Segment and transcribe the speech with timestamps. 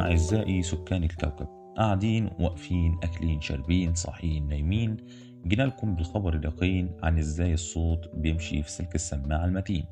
[0.00, 4.96] أعزائي سكان الكوكب قاعدين واقفين أكلين شاربين صاحيين نايمين.
[5.46, 9.84] جينا لكم بالخبر اليقين عن إزاي الصوت بيمشي في سلك السماعة المتين.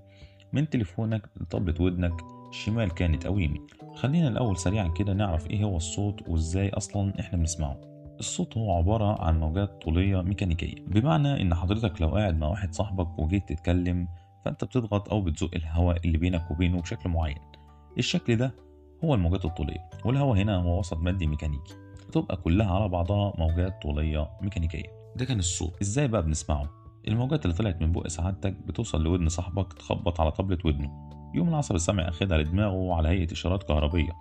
[0.52, 2.12] من تليفونك لطبلة ودنك
[2.50, 7.38] شمال كانت أو يمين خلينا الأول سريعا كده نعرف إيه هو الصوت وإزاي أصلا إحنا
[7.38, 7.80] بنسمعه.
[8.20, 10.74] الصوت هو عبارة عن موجات طولية ميكانيكية.
[10.86, 14.08] بمعنى إن حضرتك لو قاعد مع واحد صاحبك وجيت تتكلم
[14.44, 17.38] فأنت بتضغط أو بتزق الهواء اللي بينك وبينه بشكل معين.
[17.98, 18.54] الشكل ده
[19.04, 21.74] هو الموجات الطولية والهواء هنا هو وسط مادي ميكانيكي
[22.08, 25.12] بتبقى كلها على بعضها موجات طولية ميكانيكية.
[25.16, 26.70] ده كان الصوت إزاي بقى بنسمعه؟
[27.08, 30.90] الموجات اللي طلعت من بق سعادتك بتوصل لودن صاحبك تخبط على طبلة ودنه.
[31.34, 34.12] يقوم العصب السمعي أخدها لدماغه على هيئة إشارات كهربية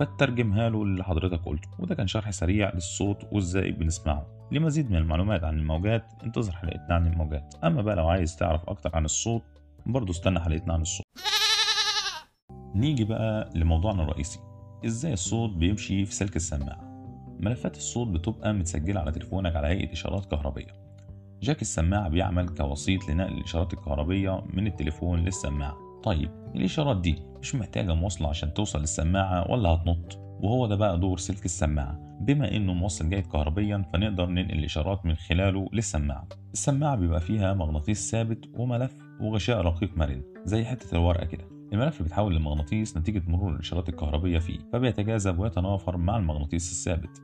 [0.00, 4.26] فترجمها له اللي حضرتك قلته وده كان شرح سريع للصوت وإزاي بنسمعه.
[4.52, 7.54] لمزيد من المعلومات عن الموجات انتظر حلقتنا عن الموجات.
[7.64, 9.42] أما بقى لو عايز تعرف أكتر عن الصوت
[9.86, 11.06] برضه استنى حلقتنا عن الصوت.
[12.74, 14.40] نيجي بقى لموضوعنا الرئيسي.
[14.86, 16.80] إزاي الصوت بيمشي في سلك السماعة؟
[17.40, 20.66] ملفات الصوت بتبقى متسجلة على تليفونك على هيئة إشارات كهربية.
[21.42, 25.76] جاك السماعة بيعمل كوسيط لنقل الإشارات الكهربية من التليفون للسماعة.
[26.02, 31.18] طيب الإشارات دي مش محتاجة مواصلة عشان توصل للسماعة ولا هتنط؟ وهو ده بقى دور
[31.18, 31.98] سلك السماعة.
[32.20, 36.28] بما إنه موصل جيد كهربيا فنقدر ننقل الإشارات من خلاله للسماعة.
[36.52, 41.59] السماعة بيبقى فيها مغناطيس ثابت وملف وغشاء رقيق مرن زي حتة الورقة كده.
[41.72, 47.22] الملف بيتحول لمغناطيس نتيجة مرور الإشارات الكهربية فيه فبيتجاذب ويتنافر مع المغناطيس الثابت.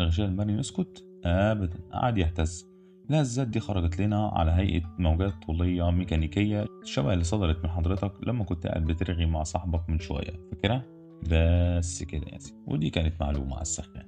[0.00, 1.78] الغشاء المرن يسكت؟ أبدا.
[1.92, 2.66] قعد يهتز.
[3.10, 8.44] الهزات دي خرجت لنا على هيئة موجات طولية ميكانيكية شبه اللي صدرت من حضرتك لما
[8.44, 10.40] كنت قاعد بترغي مع صاحبك من شوية.
[10.50, 10.84] فاكرها؟
[11.30, 12.56] بس كده يا سيدي.
[12.66, 14.06] ودي كانت معلومة على السخان.